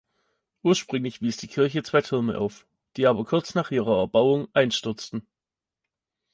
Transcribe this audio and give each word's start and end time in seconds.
Ursprünglich 0.63 1.21
wies 1.21 1.37
die 1.37 1.47
Kirche 1.47 1.83
zwei 1.83 2.01
Türme 2.01 2.39
auf, 2.39 2.65
die 2.97 3.05
aber 3.05 3.23
kurz 3.23 3.53
nach 3.53 3.69
ihrer 3.69 3.99
Erbauung 3.99 4.47
einstürzten. 4.53 5.27